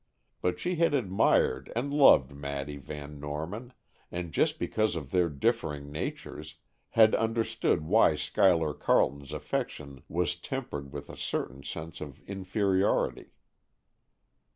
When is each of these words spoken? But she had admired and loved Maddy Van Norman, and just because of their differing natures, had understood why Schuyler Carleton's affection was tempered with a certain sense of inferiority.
But 0.41 0.59
she 0.59 0.77
had 0.77 0.95
admired 0.95 1.71
and 1.75 1.93
loved 1.93 2.31
Maddy 2.33 2.77
Van 2.77 3.19
Norman, 3.19 3.71
and 4.09 4.31
just 4.31 4.57
because 4.57 4.95
of 4.95 5.11
their 5.11 5.29
differing 5.29 5.91
natures, 5.91 6.55
had 6.97 7.13
understood 7.13 7.83
why 7.85 8.15
Schuyler 8.15 8.73
Carleton's 8.73 9.31
affection 9.31 10.01
was 10.09 10.35
tempered 10.37 10.91
with 10.91 11.07
a 11.11 11.15
certain 11.15 11.61
sense 11.61 12.01
of 12.01 12.19
inferiority. 12.21 13.33